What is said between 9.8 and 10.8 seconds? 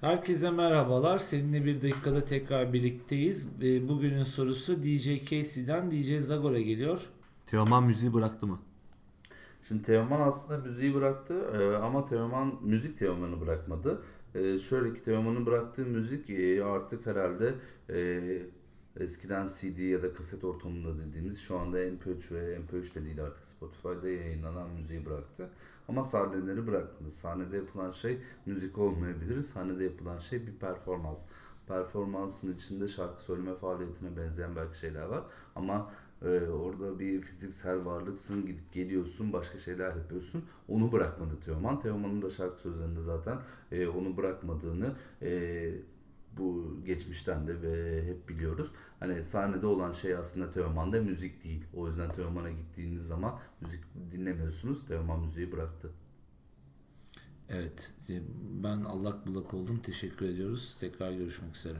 Teoman aslında